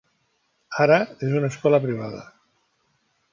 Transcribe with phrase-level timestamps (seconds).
[0.85, 0.97] Ara
[1.27, 2.25] és una escola privada.